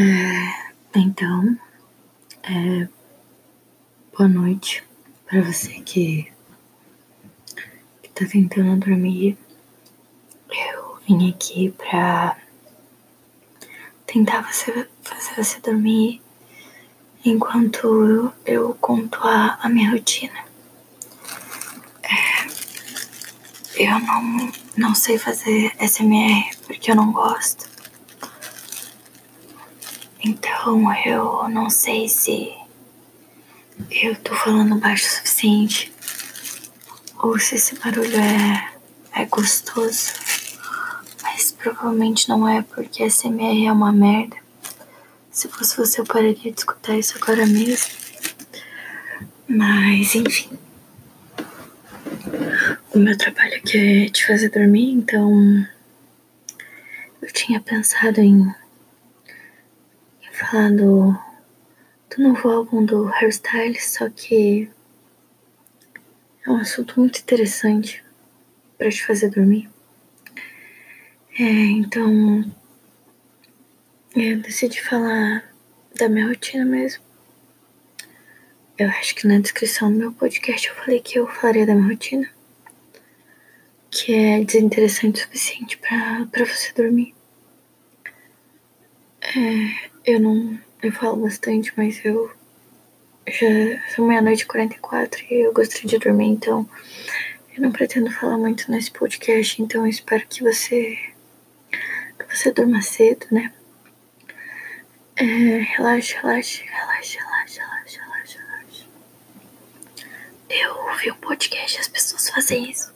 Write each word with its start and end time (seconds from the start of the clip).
É, 0.00 0.70
então, 0.94 1.58
é, 2.44 2.88
boa 4.16 4.28
noite 4.28 4.84
para 5.26 5.42
você 5.42 5.80
que, 5.80 6.32
que 8.00 8.08
tá 8.10 8.24
tentando 8.30 8.76
dormir. 8.76 9.36
Eu 10.48 11.00
vim 11.04 11.28
aqui 11.28 11.74
pra 11.76 12.38
tentar 14.06 14.42
você, 14.42 14.88
fazer 15.02 15.34
você 15.34 15.60
dormir 15.62 16.22
enquanto 17.24 17.88
eu, 18.04 18.32
eu 18.46 18.74
conto 18.74 19.18
a, 19.24 19.58
a 19.60 19.68
minha 19.68 19.90
rotina. 19.90 20.44
É, 22.04 23.82
eu 23.82 23.98
não, 23.98 24.52
não 24.76 24.94
sei 24.94 25.18
fazer 25.18 25.74
SMR 25.84 26.56
porque 26.68 26.88
eu 26.88 26.94
não 26.94 27.10
gosto. 27.10 27.67
Então 30.24 30.92
eu 31.04 31.48
não 31.48 31.70
sei 31.70 32.08
se 32.08 32.52
eu 33.90 34.16
tô 34.16 34.34
falando 34.34 34.76
baixo 34.76 35.06
o 35.06 35.10
suficiente 35.10 35.92
ou 37.18 37.38
se 37.38 37.54
esse 37.54 37.78
barulho 37.78 38.16
é, 38.16 38.68
é 39.22 39.24
gostoso. 39.26 40.12
Mas 41.22 41.52
provavelmente 41.52 42.28
não 42.28 42.48
é 42.48 42.62
porque 42.62 43.08
SMR 43.08 43.66
é 43.66 43.72
uma 43.72 43.92
merda. 43.92 44.36
Se 45.30 45.46
fosse 45.48 45.76
você, 45.76 46.00
eu 46.00 46.04
pararia 46.04 46.34
de 46.52 46.58
escutar 46.58 46.98
isso 46.98 47.16
agora 47.22 47.46
mesmo. 47.46 47.92
Mas 49.46 50.14
enfim. 50.16 50.58
O 52.92 52.98
meu 52.98 53.16
trabalho 53.16 53.56
aqui 53.56 54.06
é 54.06 54.08
te 54.08 54.26
fazer 54.26 54.48
dormir, 54.48 54.90
então 54.90 55.64
eu 57.22 57.32
tinha 57.32 57.60
pensado 57.60 58.20
em 58.20 58.52
falar 60.38 60.70
do, 60.70 61.18
novo 62.16 62.48
álbum 62.48 62.84
do 62.84 63.06
Hairstyles, 63.08 63.92
só 63.92 64.08
que 64.08 64.70
é 66.46 66.50
um 66.50 66.56
assunto 66.56 66.98
muito 66.98 67.20
interessante 67.20 68.04
para 68.76 68.90
te 68.90 69.04
fazer 69.04 69.30
dormir. 69.30 69.68
É, 71.38 71.42
então 71.42 72.44
eu 74.16 74.38
decidi 74.40 74.80
falar 74.80 75.44
da 75.96 76.08
minha 76.08 76.26
rotina 76.26 76.64
mesmo. 76.64 77.02
Eu 78.76 78.88
acho 78.88 79.14
que 79.14 79.26
na 79.26 79.38
descrição 79.38 79.92
do 79.92 79.98
meu 79.98 80.12
podcast 80.12 80.68
eu 80.68 80.74
falei 80.76 81.00
que 81.00 81.18
eu 81.18 81.26
falaria 81.26 81.66
da 81.66 81.74
minha 81.74 81.88
rotina. 81.88 82.28
Que 83.90 84.14
é 84.14 84.44
desinteressante 84.44 85.20
o 85.20 85.24
suficiente 85.24 85.78
para 85.78 86.44
você 86.44 86.72
dormir. 86.72 87.14
É, 89.20 89.90
eu 90.08 90.20
não. 90.20 90.58
Eu 90.82 90.92
falo 90.92 91.16
bastante, 91.16 91.72
mas 91.76 92.02
eu. 92.04 92.30
Já 93.26 93.46
são 93.94 94.06
meia-noite 94.06 94.44
e 94.44 94.46
44 94.46 95.22
e 95.30 95.46
eu 95.46 95.52
gostaria 95.52 95.86
de 95.86 95.98
dormir, 95.98 96.28
então. 96.28 96.68
Eu 97.54 97.62
não 97.62 97.72
pretendo 97.72 98.10
falar 98.10 98.38
muito 98.38 98.70
nesse 98.70 98.90
podcast, 98.90 99.60
então 99.60 99.82
eu 99.82 99.90
espero 99.90 100.26
que 100.26 100.42
você. 100.42 100.98
que 101.70 102.36
você 102.36 102.50
durma 102.52 102.80
cedo, 102.80 103.26
né? 103.30 103.52
É, 105.16 105.24
relaxa, 105.24 106.20
relaxa, 106.22 106.64
relaxa, 106.64 107.18
relaxa, 107.18 107.60
relaxa, 107.60 108.00
relaxa, 108.00 108.38
relaxa. 108.38 108.86
Eu 110.48 110.74
ouvi 110.90 111.10
um 111.10 111.16
podcast 111.16 111.76
e 111.76 111.80
as 111.80 111.88
pessoas 111.88 112.30
fazem 112.30 112.70
isso. 112.70 112.94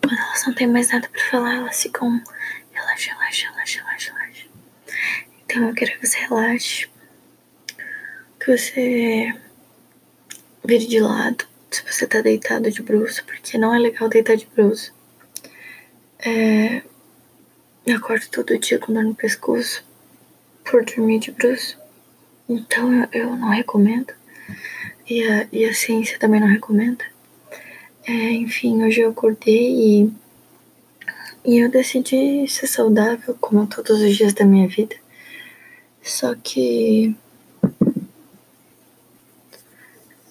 Quando 0.00 0.16
elas 0.16 0.46
não 0.46 0.54
têm 0.54 0.68
mais 0.68 0.90
nada 0.92 1.08
pra 1.08 1.24
falar, 1.24 1.56
elas 1.56 1.82
ficam. 1.82 2.22
Relaxa, 2.72 3.12
relaxa, 3.14 3.50
relaxa, 3.50 3.80
relaxa, 3.80 3.80
relaxa. 3.80 3.89
Então 5.50 5.66
eu 5.66 5.74
quero 5.74 5.98
que 5.98 6.06
você 6.06 6.16
relaxe. 6.16 6.88
Que 8.38 8.56
você 8.56 9.34
vire 10.64 10.86
de 10.86 11.00
lado. 11.00 11.44
Se 11.68 11.82
você 11.84 12.06
tá 12.06 12.20
deitado 12.20 12.70
de 12.70 12.80
bruxo, 12.82 13.24
porque 13.24 13.58
não 13.58 13.74
é 13.74 13.78
legal 13.80 14.08
deitar 14.08 14.36
de 14.36 14.46
bruxo. 14.46 14.94
É, 16.20 16.82
eu 17.84 17.96
acordo 17.96 18.28
todo 18.30 18.58
dia 18.60 18.78
com 18.78 18.92
dor 18.92 19.02
no 19.02 19.14
pescoço 19.14 19.84
por 20.64 20.84
dormir 20.84 21.18
de 21.18 21.32
bruxo. 21.32 21.76
Então 22.48 22.92
eu, 22.94 23.08
eu 23.12 23.36
não 23.36 23.48
recomendo. 23.48 24.14
E 25.08 25.24
a, 25.24 25.48
e 25.50 25.64
a 25.64 25.74
ciência 25.74 26.16
também 26.16 26.40
não 26.40 26.46
recomenda. 26.46 27.04
É, 28.06 28.12
enfim, 28.12 28.84
hoje 28.84 29.00
eu 29.00 29.10
acordei 29.10 30.04
e, 30.04 30.12
e 31.44 31.58
eu 31.58 31.68
decidi 31.68 32.46
ser 32.46 32.68
saudável, 32.68 33.36
como 33.40 33.66
todos 33.66 34.00
os 34.00 34.16
dias 34.16 34.32
da 34.32 34.44
minha 34.44 34.68
vida. 34.68 34.99
Só 36.02 36.34
que. 36.34 37.14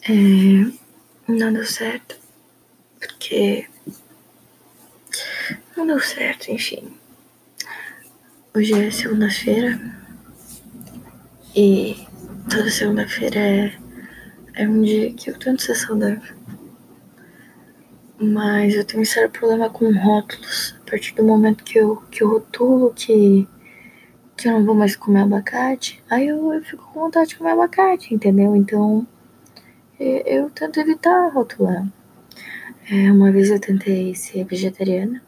É, 0.07 0.11
não 1.27 1.53
deu 1.53 1.65
certo. 1.65 2.17
Porque. 2.99 3.67
Não 5.75 5.85
deu 5.85 5.99
certo, 5.99 6.51
enfim. 6.51 6.93
Hoje 8.53 8.73
é 8.73 8.91
segunda-feira. 8.91 9.79
E 11.55 11.95
toda 12.49 12.69
segunda-feira 12.69 13.39
é, 13.39 13.77
é 14.55 14.67
um 14.67 14.81
dia 14.81 15.13
que 15.13 15.29
eu 15.29 15.37
tento 15.37 15.61
ser 15.61 15.75
saudável. 15.75 16.35
Mas 18.19 18.73
eu 18.75 18.83
tenho 18.83 19.01
um 19.01 19.05
sério 19.05 19.29
problema 19.29 19.69
com 19.69 19.91
rótulos. 19.93 20.75
A 20.81 20.89
partir 20.89 21.15
do 21.15 21.23
momento 21.23 21.63
que 21.63 21.77
eu, 21.79 21.97
que 22.11 22.23
eu 22.23 22.29
rotulo 22.29 22.93
que 22.93 23.47
que 24.39 24.47
eu 24.47 24.53
não 24.53 24.65
vou 24.65 24.73
mais 24.73 24.95
comer 24.95 25.21
abacate, 25.21 26.01
aí 26.09 26.27
eu, 26.27 26.53
eu 26.53 26.63
fico 26.63 26.89
com 26.93 27.01
vontade 27.01 27.29
de 27.29 27.35
comer 27.35 27.51
abacate, 27.51 28.13
entendeu? 28.13 28.55
Então 28.55 29.05
eu, 29.99 30.17
eu 30.25 30.49
tento 30.49 30.79
evitar 30.79 31.27
rotular. 31.33 31.85
É, 32.89 33.11
uma 33.11 33.31
vez 33.31 33.49
eu 33.49 33.59
tentei 33.59 34.15
ser 34.15 34.45
vegetariana. 34.45 35.21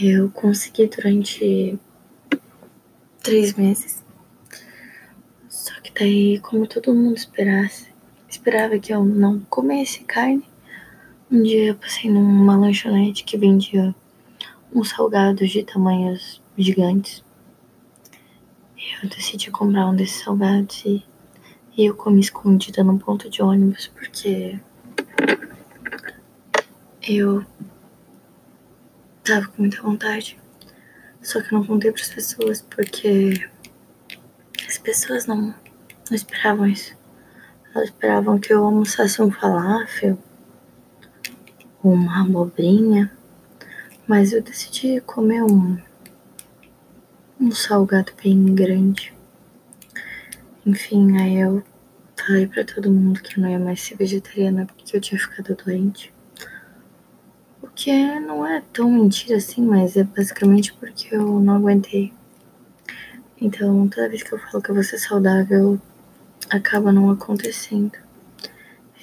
Eu 0.00 0.30
consegui 0.30 0.86
durante 0.86 1.78
três 3.22 3.54
meses. 3.54 4.04
Só 5.48 5.74
que 5.80 5.92
daí, 5.92 6.38
como 6.38 6.66
todo 6.66 6.94
mundo 6.94 7.16
esperasse, 7.16 7.88
esperava 8.28 8.78
que 8.78 8.94
eu 8.94 9.04
não 9.04 9.40
comesse 9.50 10.04
carne. 10.04 10.48
Um 11.30 11.42
dia 11.42 11.70
eu 11.70 11.74
passei 11.74 12.08
numa 12.08 12.56
lanchonete 12.56 13.24
que 13.24 13.36
vendia 13.36 13.92
uns 14.72 14.90
salgados 14.90 15.50
de 15.50 15.64
tamanhos 15.64 16.40
gigantes. 16.56 17.24
Eu 19.02 19.08
decidi 19.08 19.50
comprar 19.50 19.86
um 19.86 19.96
desses 19.96 20.22
salgados 20.22 20.84
e, 20.84 21.04
e 21.76 21.86
eu 21.86 21.94
comi 21.94 22.20
escondida 22.20 22.82
no 22.82 22.98
ponto 22.98 23.28
de 23.28 23.42
ônibus 23.42 23.88
porque 23.88 24.58
eu 27.02 27.44
tava 29.22 29.48
com 29.48 29.62
muita 29.62 29.82
vontade. 29.82 30.38
Só 31.22 31.42
que 31.42 31.52
não 31.52 31.64
contei 31.64 31.90
para 31.90 32.02
as 32.02 32.08
pessoas 32.08 32.62
porque 32.62 33.48
as 34.66 34.78
pessoas 34.78 35.26
não, 35.26 35.54
não 36.08 36.16
esperavam 36.16 36.66
isso. 36.66 36.96
Elas 37.74 37.88
esperavam 37.88 38.38
que 38.38 38.52
eu 38.52 38.64
almoçasse 38.64 39.20
um 39.20 39.30
falafel, 39.30 40.18
uma 41.82 42.22
abobrinha, 42.22 43.12
mas 44.06 44.32
eu 44.32 44.42
decidi 44.42 45.00
comer 45.02 45.42
um 45.42 45.76
um 47.46 47.52
salgado 47.52 48.12
bem 48.20 48.54
grande. 48.56 49.14
Enfim, 50.66 51.16
aí 51.20 51.36
eu 51.36 51.62
falei 52.16 52.48
para 52.48 52.64
todo 52.64 52.90
mundo 52.90 53.22
que 53.22 53.38
eu 53.38 53.42
não 53.42 53.48
ia 53.48 53.58
mais 53.58 53.80
ser 53.80 53.96
vegetariana 53.96 54.66
porque 54.66 54.96
eu 54.96 55.00
tinha 55.00 55.20
ficado 55.20 55.54
doente. 55.54 56.12
O 57.62 57.68
que 57.68 57.92
não 58.18 58.44
é 58.44 58.64
tão 58.72 58.90
mentira 58.90 59.36
assim, 59.36 59.62
mas 59.62 59.96
é 59.96 60.02
basicamente 60.02 60.72
porque 60.72 61.14
eu 61.14 61.38
não 61.38 61.54
aguentei. 61.54 62.12
Então, 63.40 63.86
toda 63.86 64.08
vez 64.08 64.24
que 64.24 64.32
eu 64.32 64.38
falo 64.38 64.60
que 64.60 64.70
eu 64.70 64.74
vou 64.74 64.82
ser 64.82 64.98
saudável, 64.98 65.80
acaba 66.50 66.90
não 66.90 67.10
acontecendo. 67.10 67.96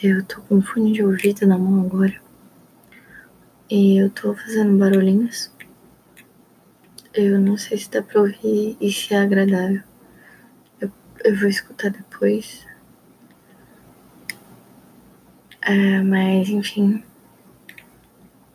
Eu 0.01 0.21
tô 0.25 0.41
com 0.41 0.61
fone 0.61 0.91
de 0.91 1.01
ouvido 1.01 1.47
na 1.47 1.57
mão 1.57 1.85
agora. 1.85 2.21
E 3.69 3.95
eu 3.97 4.09
tô 4.09 4.35
fazendo 4.35 4.77
barulhinhos. 4.77 5.49
Eu 7.15 7.39
não 7.39 7.55
sei 7.57 7.77
se 7.77 7.91
dá 7.91 8.01
pra 8.01 8.21
ouvir 8.21 8.75
e 8.81 8.91
se 8.91 9.13
é 9.13 9.19
agradável. 9.19 9.83
Eu, 10.81 10.91
eu 11.23 11.39
vou 11.39 11.47
escutar 11.47 11.91
depois. 11.91 12.65
É, 15.61 16.01
mas, 16.01 16.49
enfim. 16.49 17.03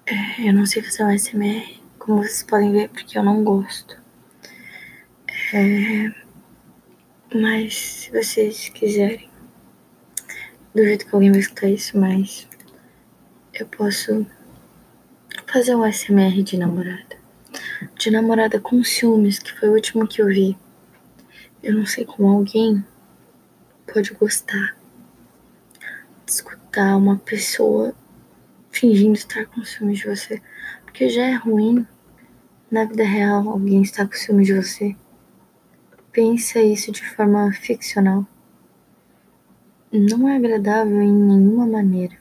É, 0.07 0.49
eu 0.49 0.53
não 0.53 0.67
sei 0.67 0.83
fazer 0.83 1.05
um 1.05 1.17
SMR, 1.17 1.81
como 2.01 2.19
vocês 2.19 2.43
podem 2.43 2.73
ver, 2.73 2.89
porque 2.89 3.17
eu 3.17 3.23
não 3.23 3.45
gosto. 3.45 3.97
É, 5.55 6.13
mas, 7.33 7.77
se 7.77 8.11
vocês 8.11 8.71
quiserem, 8.71 9.31
duvido 10.75 11.07
que 11.07 11.15
alguém 11.15 11.31
vai 11.31 11.41
escutar 11.41 11.69
isso, 11.69 11.97
mas 11.97 12.49
eu 13.55 13.67
posso 13.69 14.27
fazer 15.47 15.77
um 15.77 15.85
SMR 15.93 16.43
de 16.43 16.59
namorada 16.59 17.18
de 17.99 18.13
namorada 18.13 18.61
com 18.61 18.83
ciúmes, 18.85 19.41
que 19.41 19.53
foi 19.59 19.69
o 19.69 19.75
último 19.75 20.07
que 20.07 20.23
eu 20.23 20.29
vi. 20.29 20.57
Eu 21.61 21.75
não 21.75 21.85
sei 21.85 22.05
como 22.05 22.29
alguém 22.29 22.85
pode 23.93 24.15
gostar 24.15 24.77
de 26.25 26.31
escutar 26.31 26.97
uma 26.97 27.17
pessoa 27.17 27.93
fingindo 28.71 29.15
estar 29.15 29.47
com 29.47 29.65
ciúme 29.65 29.95
de 29.95 30.07
você. 30.07 30.41
Porque 30.85 31.09
já 31.09 31.27
é 31.27 31.35
ruim 31.35 31.85
na 32.71 32.85
vida 32.85 33.03
real 33.03 33.49
alguém 33.49 33.83
estar 33.83 34.07
com 34.07 34.15
ciúme 34.15 34.45
de 34.45 34.55
você. 34.55 34.95
Pensa 36.13 36.61
isso 36.61 36.93
de 36.93 37.05
forma 37.05 37.53
ficcional. 37.53 38.25
Não 39.91 40.29
é 40.29 40.37
agradável 40.37 41.03
em 41.03 41.13
nenhuma 41.13 41.67
maneira. 41.67 42.17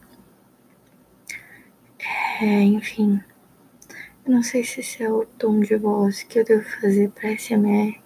É, 2.42 2.64
enfim. 2.64 3.22
Não 4.28 4.44
sei 4.44 4.62
se 4.62 4.82
esse 4.82 5.02
é 5.02 5.10
o 5.10 5.26
tom 5.26 5.62
de 5.62 5.78
voz 5.78 6.22
que 6.22 6.38
eu 6.38 6.44
devo 6.44 6.64
fazer 6.82 7.10
para 7.12 7.32
SMR. 7.38 7.98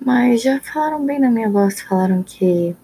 Mas 0.00 0.40
já 0.40 0.58
falaram 0.58 1.04
bem 1.04 1.20
da 1.20 1.28
minha 1.28 1.50
voz, 1.50 1.82
falaram 1.82 2.22
que 2.22 2.74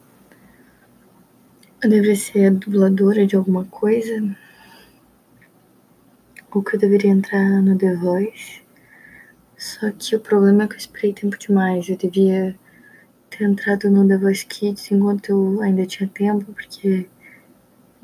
eu 1.83 1.89
deveria 1.89 2.15
ser 2.15 2.49
a 2.49 2.51
dubladora 2.51 3.27
de 3.27 3.35
alguma 3.35 3.65
coisa. 3.65 4.37
Ou 6.55 6.63
que 6.63 6.77
eu 6.77 6.81
deveria 6.81 7.11
entrar 7.11 7.63
no 7.63 7.79
The 7.79 7.95
Voice. 7.95 8.61
Só 9.57 9.91
que 9.91 10.15
o 10.15 10.21
problema 10.21 10.65
é 10.65 10.69
que 10.69 10.75
eu 10.75 10.79
esperei 10.79 11.15
tempo 11.15 11.39
demais. 11.39 11.89
Eu 11.89 11.97
devia 11.97 12.55
ter 13.31 13.45
entrado 13.45 13.91
no 13.91 14.07
The 14.07 14.19
Voice 14.19 14.45
Kids 14.45 14.93
enquanto 14.93 15.31
eu 15.31 15.63
ainda 15.63 15.87
tinha 15.87 16.07
tempo, 16.07 16.53
porque 16.53 17.09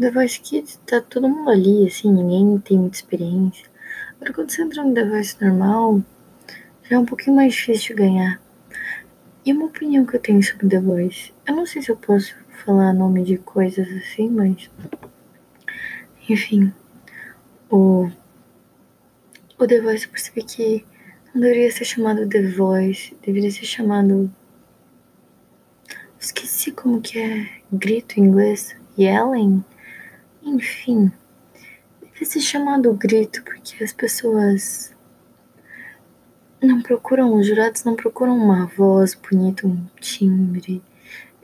The 0.00 0.10
Voice 0.10 0.40
Kids 0.40 0.80
tá 0.86 1.02
todo 1.02 1.28
mundo 1.28 1.50
ali, 1.50 1.86
assim, 1.86 2.10
ninguém 2.10 2.58
tem 2.60 2.78
muita 2.78 2.96
experiência. 2.96 3.73
Quando 4.32 4.50
você 4.50 4.62
entra 4.62 4.82
no 4.82 4.94
The 4.94 5.04
Voice 5.04 5.36
normal, 5.40 6.02
já 6.82 6.96
é 6.96 6.98
um 6.98 7.04
pouquinho 7.04 7.36
mais 7.36 7.54
difícil 7.54 7.94
de 7.94 8.02
ganhar. 8.02 8.40
E 9.44 9.52
uma 9.52 9.66
opinião 9.66 10.06
que 10.06 10.16
eu 10.16 10.20
tenho 10.20 10.42
sobre 10.42 10.68
The 10.68 10.80
Voice, 10.80 11.32
eu 11.46 11.54
não 11.54 11.66
sei 11.66 11.82
se 11.82 11.90
eu 11.90 11.96
posso 11.96 12.34
falar 12.64 12.92
nome 12.92 13.22
de 13.22 13.36
coisas 13.36 13.86
assim, 13.88 14.30
mas. 14.30 14.70
Enfim. 16.28 16.72
O. 17.70 18.10
O 19.58 19.66
The 19.66 19.80
Voice 19.80 20.06
eu 20.06 20.10
percebi 20.10 20.42
que 20.42 20.86
não 21.34 21.42
deveria 21.42 21.70
ser 21.70 21.84
chamado 21.84 22.28
The 22.28 22.42
Voice, 22.48 23.16
deveria 23.24 23.50
ser 23.50 23.66
chamado. 23.66 24.30
Esqueci 26.18 26.72
como 26.72 27.00
que 27.00 27.18
é 27.18 27.48
grito 27.72 28.18
em 28.18 28.24
inglês. 28.24 28.74
Yelling? 28.98 29.64
Enfim. 30.42 31.12
Ser 32.24 32.40
chamado 32.40 32.92
grito, 32.94 33.44
porque 33.44 33.84
as 33.84 33.92
pessoas 33.92 34.94
não 36.60 36.80
procuram, 36.80 37.34
os 37.34 37.46
jurados 37.46 37.84
não 37.84 37.94
procuram 37.94 38.34
uma 38.36 38.66
voz 38.66 39.14
bonita, 39.14 39.66
um 39.66 39.86
timbre. 40.00 40.82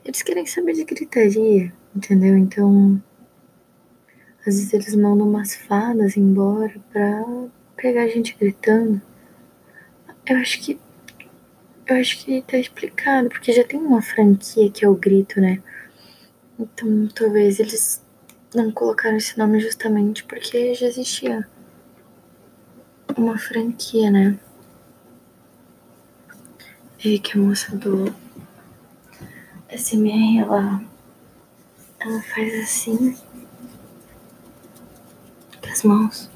Eles 0.03 0.23
querem 0.23 0.45
saber 0.45 0.73
de 0.73 0.83
gritaria, 0.83 1.71
entendeu? 1.95 2.35
Então, 2.35 3.01
às 4.39 4.55
vezes 4.55 4.73
eles 4.73 4.95
mandam 4.95 5.29
umas 5.29 5.55
fadas 5.55 6.17
embora 6.17 6.73
pra 6.91 7.23
pegar 7.77 8.01
a 8.03 8.07
gente 8.07 8.35
gritando. 8.37 8.99
Eu 10.25 10.37
acho 10.37 10.59
que. 10.61 10.79
Eu 11.85 11.95
acho 11.97 12.25
que 12.25 12.41
tá 12.41 12.57
explicado, 12.57 13.29
porque 13.29 13.53
já 13.53 13.63
tem 13.63 13.79
uma 13.79 14.01
franquia 14.01 14.71
que 14.71 14.83
é 14.83 14.89
o 14.89 14.95
grito, 14.95 15.39
né? 15.39 15.61
Então, 16.59 17.07
talvez 17.13 17.59
eles 17.59 18.03
não 18.53 18.71
colocaram 18.71 19.17
esse 19.17 19.37
nome 19.37 19.59
justamente 19.59 20.23
porque 20.25 20.73
já 20.73 20.87
existia 20.87 21.47
uma 23.17 23.37
franquia, 23.37 24.11
né? 24.11 24.37
E 27.03 27.17
que 27.17 27.37
a 27.37 27.41
moça 27.41 27.75
do 27.75 28.13
SMR, 29.69 30.39
ela, 30.39 30.83
ela 31.99 32.21
faz 32.23 32.53
assim 32.63 33.17
com 35.61 35.69
as 35.69 35.83
mãos. 35.83 36.29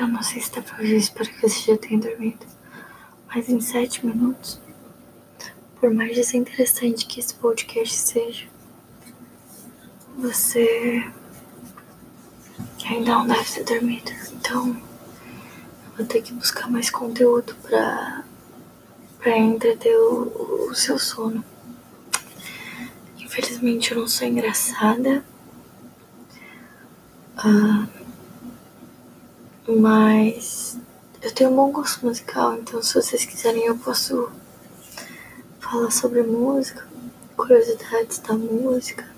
Eu 0.00 0.06
não 0.06 0.22
sei 0.22 0.40
se 0.40 0.52
dá 0.52 0.62
pra 0.62 0.76
ver, 0.76 0.96
espero 0.96 1.28
que 1.28 1.40
você 1.40 1.72
já 1.72 1.78
tenha 1.78 1.98
dormido. 1.98 2.46
Mas 3.26 3.48
em 3.48 3.60
sete 3.60 4.06
minutos, 4.06 4.60
por 5.80 5.92
mais 5.92 6.14
desinteressante 6.14 7.06
que 7.06 7.18
esse 7.18 7.34
podcast 7.34 7.94
seja, 7.94 8.46
você 10.18 11.08
ainda 12.84 13.12
não 13.12 13.26
deve 13.26 13.44
ter 13.44 13.64
dormido. 13.64 14.10
Então, 14.32 14.76
vou 15.96 16.06
ter 16.06 16.22
que 16.22 16.32
buscar 16.32 16.68
mais 16.68 16.90
conteúdo 16.90 17.54
pra, 17.62 18.24
pra 19.18 19.38
entreter 19.38 19.96
o, 19.96 20.68
o 20.70 20.74
seu 20.74 20.98
sono. 20.98 21.44
Infelizmente 23.18 23.92
eu 23.92 24.00
não 24.00 24.08
sou 24.08 24.26
engraçada. 24.26 25.24
Uh, 27.38 27.88
mas 29.80 30.76
eu 31.22 31.32
tenho 31.32 31.50
um 31.50 31.56
bom 31.56 31.70
gosto 31.70 32.04
musical, 32.04 32.54
então 32.54 32.82
se 32.82 32.94
vocês 32.94 33.24
quiserem 33.24 33.66
eu 33.66 33.78
posso 33.78 34.28
falar 35.60 35.90
sobre 35.92 36.22
música, 36.22 36.88
curiosidades 37.36 38.18
da 38.18 38.34
música. 38.34 39.17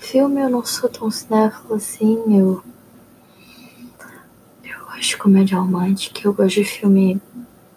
Filme 0.00 0.40
eu 0.40 0.48
não 0.48 0.64
sou 0.64 0.88
tão 0.88 1.10
cinéfilo 1.10 1.74
assim, 1.74 2.24
eu 2.26 2.64
gosto 4.86 5.00
de 5.00 5.16
comédia 5.18 5.58
romântica, 5.58 6.22
eu 6.24 6.32
gosto 6.32 6.54
de 6.56 6.64
filme 6.64 7.20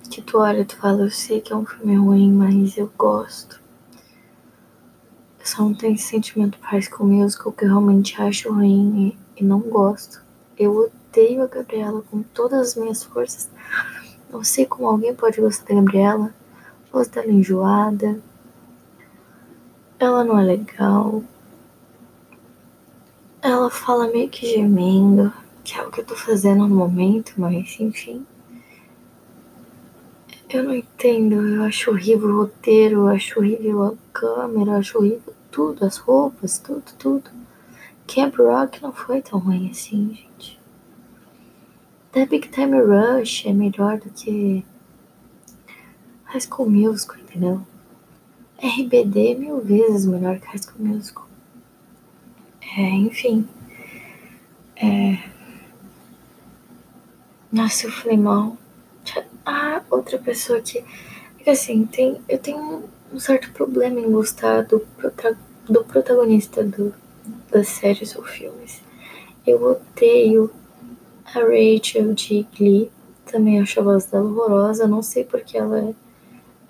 que 0.09 0.21
tu 0.21 0.39
olha 0.39 0.61
e 0.61 0.65
tu 0.65 0.77
fala, 0.77 1.03
eu 1.03 1.11
sei 1.11 1.41
que 1.41 1.51
é 1.51 1.55
um 1.55 1.65
filme 1.65 1.95
ruim, 1.95 2.31
mas 2.31 2.77
eu 2.77 2.91
gosto. 2.97 3.61
Eu 5.37 5.45
só 5.45 5.63
não 5.63 5.75
tenho 5.75 5.95
esse 5.95 6.05
sentimento 6.05 6.57
High 6.61 6.81
School 6.81 7.09
Musical 7.09 7.51
que 7.51 7.65
eu 7.65 7.69
realmente 7.69 8.19
acho 8.19 8.51
ruim 8.51 9.17
e, 9.37 9.41
e 9.41 9.45
não 9.45 9.59
gosto. 9.59 10.23
Eu 10.57 10.89
odeio 11.11 11.43
a 11.43 11.47
Gabriela 11.47 12.01
com 12.09 12.23
todas 12.23 12.69
as 12.69 12.75
minhas 12.75 13.03
forças. 13.03 13.49
Não 14.31 14.43
sei 14.45 14.65
como 14.65 14.87
alguém 14.87 15.13
pode 15.13 15.41
gostar 15.41 15.65
da 15.65 15.75
Gabriela. 15.75 16.33
Voz 16.91 17.09
dela 17.09 17.31
enjoada. 17.31 18.17
Ela 19.99 20.23
não 20.23 20.39
é 20.39 20.43
legal. 20.43 21.21
Ela 23.43 23.69
fala 23.69 24.07
meio 24.07 24.29
que 24.29 24.47
gemendo 24.47 25.33
que 25.63 25.77
é 25.77 25.83
o 25.83 25.91
que 25.91 25.99
eu 25.99 26.05
tô 26.05 26.15
fazendo 26.15 26.67
no 26.67 26.75
momento, 26.75 27.33
mas 27.37 27.77
enfim. 27.79 28.25
Eu 30.49 30.63
não 30.63 30.73
entendo, 30.73 31.35
eu 31.35 31.63
acho 31.63 31.91
horrível 31.91 32.29
o 32.29 32.37
roteiro, 32.37 33.01
eu 33.01 33.07
acho 33.07 33.39
horrível 33.39 33.83
a 33.83 33.93
câmera, 34.13 34.71
eu 34.71 34.77
acho 34.77 34.97
horrível 34.97 35.33
tudo, 35.51 35.85
as 35.85 35.97
roupas, 35.97 36.57
tudo, 36.57 36.83
tudo. 36.97 37.29
Camp 38.07 38.37
Rock 38.37 38.81
não 38.81 38.93
foi 38.93 39.21
tão 39.21 39.39
ruim 39.39 39.69
assim, 39.69 40.13
gente. 40.13 40.59
The 42.13 42.25
Big 42.25 42.47
Time 42.49 42.79
Rush 42.79 43.45
é 43.45 43.51
melhor 43.51 43.97
do 43.97 44.09
que 44.09 44.63
High 46.25 46.41
School 46.41 46.69
Musical, 46.69 47.17
entendeu? 47.17 47.61
RBD 48.57 49.35
mil 49.35 49.59
vezes 49.59 50.05
melhor 50.05 50.39
que 50.39 50.47
High 50.47 50.61
School 50.61 50.85
Musical. 50.85 51.32
É, 52.75 52.81
enfim. 52.81 53.47
É, 54.75 55.17
nossa, 57.53 57.85
eu 57.85 57.91
falei 57.91 58.17
mal. 58.17 58.57
Ah, 59.45 59.83
outra 59.91 60.17
pessoa 60.17 60.59
que. 60.59 60.79
É 60.79 61.43
que 61.43 61.49
assim, 61.51 61.85
tem, 61.85 62.19
eu 62.27 62.39
tenho 62.39 62.83
um 63.13 63.19
certo 63.19 63.51
problema 63.51 63.99
em 63.99 64.11
gostar 64.11 64.63
do, 64.63 64.83
do 65.69 65.83
protagonista 65.83 66.63
do, 66.63 66.93
das 67.51 67.67
séries 67.67 68.15
ou 68.15 68.23
filmes. 68.23 68.81
Eu 69.45 69.61
odeio 69.61 70.49
a 71.25 71.39
Rachel 71.41 72.13
de 72.13 72.47
Glee. 72.57 72.91
Também 73.25 73.61
acho 73.61 73.79
a 73.79 73.83
voz 73.83 74.05
dela 74.07 74.25
horrorosa. 74.25 74.87
Não 74.87 75.03
sei 75.03 75.23
porque 75.23 75.55
ela 75.55 75.93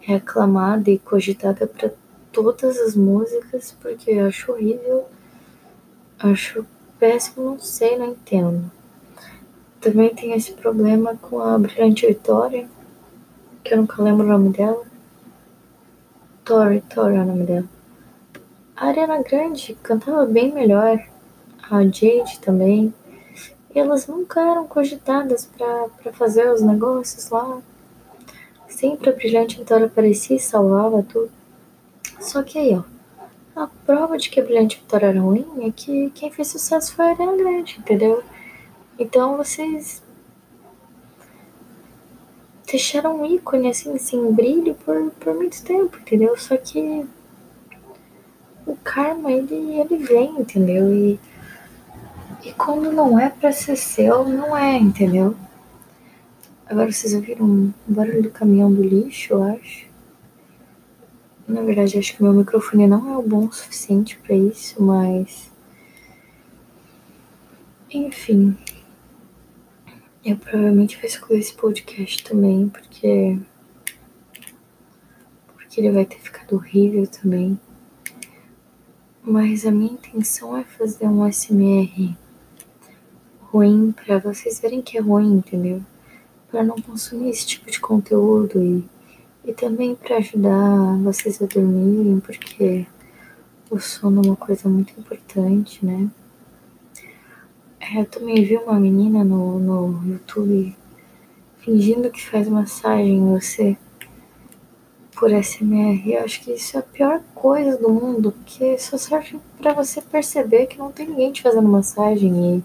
é 0.05 0.15
aclamada 0.15 0.89
e 0.89 0.99
cogitada 0.99 1.65
para 1.65 1.93
todas 2.31 2.77
as 2.77 2.93
músicas, 2.93 3.73
porque 3.81 4.11
eu 4.11 4.25
acho 4.27 4.51
horrível. 4.51 5.05
Acho 6.19 6.65
péssimo, 6.99 7.51
não 7.51 7.59
sei, 7.59 7.97
não 7.97 8.07
entendo. 8.07 8.71
Também 9.81 10.15
tem 10.15 10.31
esse 10.31 10.53
problema 10.53 11.17
com 11.17 11.39
a 11.41 11.57
Brilhante 11.57 12.07
Vitória, 12.07 12.69
que 13.63 13.73
eu 13.73 13.79
nunca 13.79 14.01
lembro 14.01 14.25
o 14.25 14.29
nome 14.29 14.49
dela. 14.49 14.83
Tori, 16.45 16.81
Tori 16.89 17.15
é 17.15 17.21
o 17.21 17.25
nome 17.25 17.43
dela. 17.43 17.65
A 18.75 18.87
Ariana 18.87 19.21
Grande 19.21 19.77
cantava 19.83 20.25
bem 20.25 20.53
melhor. 20.53 21.01
A 21.69 21.81
Jade 21.83 22.39
também. 22.41 22.93
E 23.73 23.79
elas 23.79 24.07
nunca 24.07 24.39
eram 24.39 24.67
cogitadas 24.67 25.45
para 25.45 26.13
fazer 26.13 26.49
os 26.49 26.61
negócios 26.61 27.29
lá. 27.29 27.61
Sempre 28.67 29.09
a 29.09 29.13
Brilhante 29.13 29.57
Vitória 29.57 29.85
aparecia 29.85 30.37
e 30.37 30.39
salvava 30.39 31.03
tudo. 31.03 31.31
Só 32.19 32.43
que 32.43 32.57
aí, 32.57 32.75
ó. 32.75 32.92
A 33.55 33.67
prova 33.85 34.17
de 34.17 34.29
que 34.29 34.39
a 34.39 34.43
Brilhante 34.43 34.79
Vitória 34.79 35.07
era 35.07 35.21
ruim 35.21 35.45
é 35.61 35.71
que 35.71 36.09
quem 36.11 36.31
fez 36.31 36.47
sucesso 36.47 36.95
foi 36.95 37.05
a 37.05 37.09
Ariana 37.09 37.37
Grande, 37.37 37.77
entendeu? 37.77 38.23
Então 38.97 39.37
vocês 39.37 40.01
deixaram 42.65 43.21
um 43.21 43.25
ícone 43.25 43.69
assim, 43.69 43.95
sem 43.99 44.31
brilho 44.33 44.73
por, 44.83 45.11
por 45.19 45.35
muito 45.35 45.63
tempo, 45.63 45.99
entendeu? 45.99 46.35
Só 46.35 46.57
que 46.57 47.05
o 48.65 48.75
karma, 48.77 49.31
ele, 49.31 49.79
ele 49.79 49.97
vem, 49.97 50.39
entendeu? 50.39 50.91
E, 50.91 51.19
e 52.43 52.51
quando 52.53 52.91
não 52.91 53.19
é 53.19 53.29
pra 53.29 53.51
ser 53.51 53.75
seu, 53.75 54.27
não 54.27 54.57
é, 54.57 54.77
entendeu? 54.77 55.35
Agora 56.65 56.91
vocês 56.91 57.13
ouviram 57.13 57.45
um 57.45 57.73
barulho 57.85 58.23
do 58.23 58.31
caminhão 58.31 58.73
do 58.73 58.81
lixo, 58.81 59.33
eu 59.33 59.43
acho. 59.43 59.92
Na 61.47 61.61
verdade, 61.61 61.97
acho 61.97 62.15
que 62.15 62.23
meu 62.23 62.31
microfone 62.31 62.87
não 62.87 63.13
é 63.13 63.17
o 63.17 63.21
bom 63.21 63.45
o 63.47 63.51
suficiente 63.51 64.17
para 64.17 64.35
isso, 64.35 64.81
mas. 64.81 65.51
Enfim. 67.91 68.57
Eu 70.23 70.37
provavelmente 70.37 70.95
vou 70.95 71.05
excluir 71.05 71.39
esse 71.39 71.53
podcast 71.53 72.23
também, 72.23 72.69
porque. 72.69 73.37
Porque 75.53 75.81
ele 75.81 75.91
vai 75.91 76.05
ter 76.05 76.19
ficado 76.19 76.55
horrível 76.55 77.05
também. 77.07 77.59
Mas 79.21 79.65
a 79.65 79.71
minha 79.71 79.93
intenção 79.93 80.55
é 80.55 80.63
fazer 80.63 81.07
um 81.07 81.29
SMR 81.29 82.15
ruim 83.53 83.91
para 83.91 84.17
vocês 84.17 84.59
verem 84.59 84.81
que 84.81 84.97
é 84.97 85.01
ruim, 85.01 85.35
entendeu? 85.35 85.83
Para 86.49 86.63
não 86.63 86.75
consumir 86.75 87.29
esse 87.29 87.45
tipo 87.45 87.69
de 87.69 87.79
conteúdo 87.79 88.61
e, 88.61 88.83
e 89.45 89.53
também 89.53 89.95
para 89.95 90.17
ajudar 90.17 90.97
vocês 91.03 91.41
a 91.41 91.45
dormirem, 91.45 92.19
porque 92.19 92.85
o 93.69 93.79
sono 93.79 94.21
é 94.23 94.27
uma 94.27 94.35
coisa 94.35 94.69
muito 94.69 94.97
importante, 94.99 95.85
né? 95.85 96.09
É, 97.79 97.99
eu 97.99 98.05
também 98.05 98.43
vi 98.43 98.55
uma 98.55 98.79
menina 98.79 99.23
no, 99.23 99.59
no 99.59 100.07
YouTube 100.07 100.75
fingindo 101.57 102.09
que 102.09 102.25
faz 102.25 102.47
massagem 102.47 103.17
em 103.17 103.31
você 103.31 103.77
por 105.15 105.31
SMR. 105.31 106.13
Eu 106.13 106.23
acho 106.23 106.41
que 106.41 106.51
isso 106.51 106.77
é 106.77 106.79
a 106.79 106.83
pior 106.83 107.21
coisa 107.33 107.77
do 107.77 107.89
mundo, 107.89 108.31
porque 108.31 108.77
só 108.77 108.97
serve 108.97 109.39
para 109.57 109.73
você 109.73 110.01
perceber 110.01 110.67
que 110.67 110.77
não 110.77 110.91
tem 110.91 111.07
ninguém 111.07 111.31
te 111.31 111.41
fazendo 111.41 111.67
massagem 111.67 112.63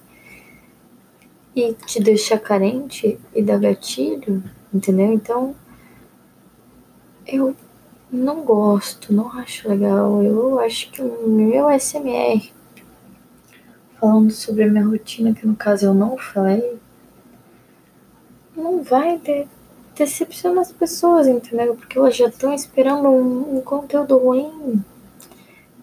e, 1.55 1.61
e 1.61 1.75
te 1.75 2.01
deixar 2.01 2.39
carente 2.39 3.19
e 3.35 3.43
dar 3.43 3.59
gatilho, 3.59 4.43
entendeu? 4.73 5.13
Então, 5.13 5.55
eu 7.29 7.55
não 8.11 8.43
gosto, 8.43 9.13
não 9.13 9.31
acho 9.39 9.69
legal. 9.69 10.23
Eu 10.23 10.59
acho 10.59 10.91
que 10.91 11.03
o 11.03 11.29
meu 11.29 11.69
SMR, 11.71 12.51
falando 14.01 14.31
sobre 14.33 14.65
a 14.65 14.69
minha 14.69 14.87
rotina, 14.87 15.35
que 15.35 15.47
no 15.47 15.55
caso 15.55 15.87
eu 15.87 15.95
não 15.95 16.17
falei, 16.17 16.79
não 18.57 18.83
vai 18.83 19.19
ter 19.19 19.47
decepciona 19.99 20.61
as 20.61 20.73
pessoas, 20.73 21.27
entendeu? 21.27 21.75
Porque 21.75 21.99
elas 21.99 22.17
já 22.17 22.29
estão 22.29 22.55
esperando 22.55 23.09
um, 23.09 23.59
um, 23.59 23.61
conteúdo 23.61 24.17
ruim. 24.17 24.83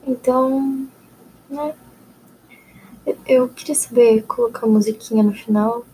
Então, 0.07 0.87
né? 1.49 1.75
Eu, 3.05 3.17
eu 3.27 3.49
queria 3.49 3.75
saber 3.75 4.23
colocar 4.23 4.65
musiquinha 4.65 5.21
no 5.21 5.33
final. 5.33 5.85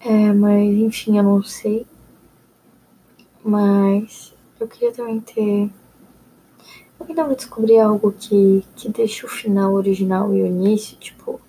É, 0.00 0.32
mas 0.32 0.72
enfim, 0.78 1.18
eu 1.18 1.24
não 1.24 1.42
sei. 1.42 1.86
Mas 3.44 4.34
eu 4.58 4.68
queria 4.68 4.92
também 4.92 5.20
ter. 5.20 5.70
Eu 6.98 7.06
ainda 7.08 7.24
vou 7.24 7.34
descobrir 7.34 7.78
algo 7.80 8.12
que, 8.12 8.64
que 8.76 8.88
deixa 8.88 9.26
o 9.26 9.28
final 9.28 9.72
original 9.72 10.34
e 10.34 10.42
o 10.42 10.46
início, 10.46 10.96
tipo, 10.98 11.40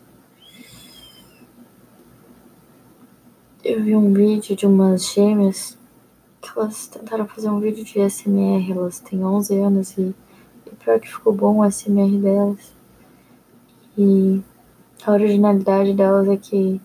Eu 3.64 3.84
vi 3.84 3.96
um 3.96 4.12
vídeo 4.12 4.56
de 4.56 4.66
umas 4.66 5.14
gêmeas 5.14 5.78
que 6.42 6.50
elas 6.58 6.88
tentaram 6.88 7.28
fazer 7.28 7.48
um 7.48 7.60
vídeo 7.60 7.86
de 7.86 8.00
SMR. 8.00 8.72
Elas 8.72 9.00
têm 9.00 9.24
11 9.24 9.56
anos 9.60 9.98
e, 10.00 10.16
e 10.66 10.76
pior 10.78 11.00
que 11.00 11.08
ficou 11.08 11.32
bom 11.32 11.60
o 11.60 11.72
SMR 11.72 12.18
delas. 12.18 12.74
E 13.96 14.42
a 15.06 15.12
originalidade 15.12 15.94
delas 15.94 16.28
é 16.28 16.38
que 16.38 16.82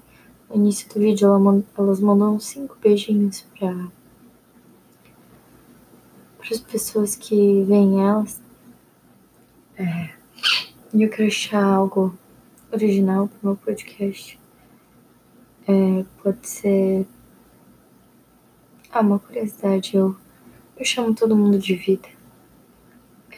no 0.50 0.56
início 0.56 0.86
do 0.92 1.00
vídeo 1.00 1.26
ela, 1.28 1.64
elas 1.78 1.98
mandam 1.98 2.38
cinco 2.38 2.76
beijinhos 2.78 3.46
pra 3.58 3.88
para 6.46 6.54
as 6.54 6.60
pessoas 6.60 7.16
que 7.16 7.64
veem 7.64 8.00
elas. 8.00 8.40
É, 9.76 10.10
e 10.94 11.02
eu 11.02 11.10
quero 11.10 11.26
achar 11.26 11.62
algo 11.62 12.16
original 12.72 13.26
pro 13.26 13.48
meu 13.48 13.56
podcast. 13.56 14.38
É, 15.66 16.04
pode 16.22 16.48
ser. 16.48 17.04
Ah, 18.92 19.00
uma 19.00 19.18
curiosidade, 19.18 19.96
eu, 19.96 20.16
eu 20.76 20.84
chamo 20.84 21.14
todo 21.14 21.36
mundo 21.36 21.58
de 21.58 21.74
vida. 21.74 22.08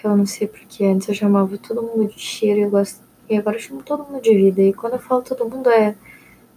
Eu 0.04 0.16
não 0.16 0.26
sei 0.26 0.46
porque 0.46 0.84
antes 0.84 1.08
eu 1.08 1.14
chamava 1.14 1.58
todo 1.58 1.82
mundo 1.82 2.06
de 2.08 2.20
cheiro 2.20 2.60
e 2.60 2.62
eu 2.62 2.70
gosto. 2.70 3.02
E 3.28 3.36
agora 3.36 3.56
eu 3.56 3.60
chamo 3.60 3.82
todo 3.82 4.04
mundo 4.04 4.22
de 4.22 4.34
vida. 4.34 4.62
E 4.62 4.72
quando 4.72 4.92
eu 4.92 4.98
falo 5.00 5.22
todo 5.22 5.48
mundo 5.48 5.68
é, 5.70 5.96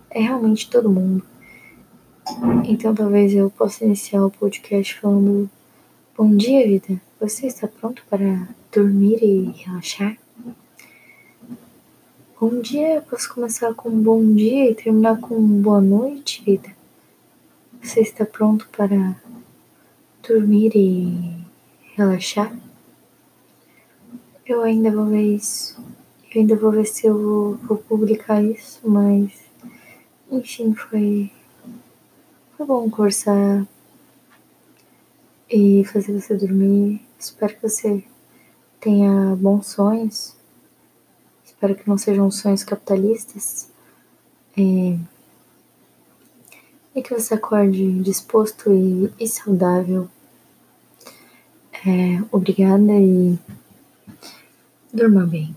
é 0.10 0.22
realmente 0.22 0.70
todo 0.70 0.92
mundo. 0.92 1.24
Então 2.66 2.94
talvez 2.94 3.34
eu 3.34 3.50
possa 3.50 3.84
iniciar 3.84 4.24
o 4.26 4.30
podcast 4.30 5.00
falando 5.00 5.50
Bom 6.18 6.36
dia, 6.36 6.68
vida. 6.68 7.02
Você 7.22 7.48
está 7.48 7.70
pronto 7.70 8.04
para 8.10 8.46
dormir 8.70 9.24
e 9.24 9.46
relaxar? 9.64 10.18
Bom 12.38 12.60
dia, 12.60 13.02
posso 13.10 13.34
começar 13.34 13.74
com 13.74 13.90
bom 13.90 14.36
dia 14.36 14.70
e 14.70 14.76
terminar 14.76 15.22
com 15.22 15.42
boa 15.62 15.80
noite, 15.80 16.44
vida? 16.44 16.70
Você 17.82 18.02
está 18.02 18.26
pronto 18.26 18.68
para 18.76 19.16
dormir 20.28 20.74
e 20.76 21.46
relaxar? 21.96 22.54
Eu 24.46 24.64
ainda 24.64 24.92
vou 24.92 25.06
ver 25.06 25.36
isso. 25.36 25.80
Eu 26.30 26.42
ainda 26.42 26.58
vou 26.58 26.72
ver 26.72 26.88
se 26.88 27.08
eu 27.08 27.18
vou, 27.18 27.56
vou 27.56 27.78
publicar 27.78 28.44
isso, 28.44 28.82
mas 28.84 29.32
enfim, 30.30 30.74
foi, 30.74 31.32
foi 32.58 32.66
bom 32.66 32.90
conversar 32.90 33.66
e 35.52 35.84
fazer 35.86 36.20
você 36.20 36.36
dormir. 36.36 37.02
Espero 37.20 37.56
que 37.56 37.62
você 37.62 38.04
tenha 38.80 39.36
bons 39.36 39.68
sonhos 39.68 40.36
Espero 41.62 41.76
que 41.76 41.88
não 41.88 41.96
sejam 41.96 42.32
sonhos 42.32 42.64
capitalistas. 42.64 43.70
É, 44.58 44.98
e 46.96 47.04
que 47.04 47.14
você 47.14 47.36
acorde 47.36 48.02
disposto 48.02 48.74
e, 48.74 49.14
e 49.20 49.28
saudável. 49.28 50.10
É, 51.86 52.20
obrigada 52.32 52.94
e 52.94 53.38
durma 54.92 55.24
bem. 55.28 55.56